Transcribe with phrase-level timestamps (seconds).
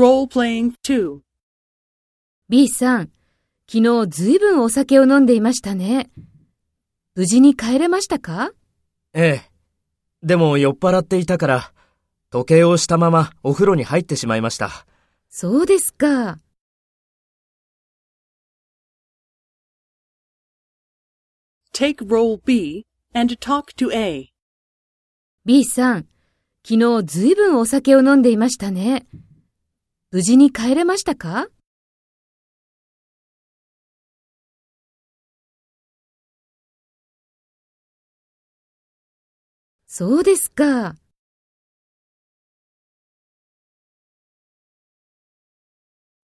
[0.00, 1.20] Role-playing 2.
[2.48, 3.10] B さん、
[3.70, 6.08] 昨日ずいぶんお酒を飲んでいましたね。
[7.14, 8.52] 無事に帰れましたか？
[9.12, 9.50] ええ。
[10.22, 11.74] でも酔っ払っていたから、
[12.30, 14.86] 時計をしたままお風呂に入ってしまいました。
[15.28, 16.38] そうですか。
[21.74, 24.30] Take role B and talk to A.
[25.44, 26.06] B さん、
[26.66, 29.06] 昨日ずいぶんお酒を飲んでいましたね。
[30.12, 31.46] 無事に帰れましたか？
[39.86, 40.99] そうですか。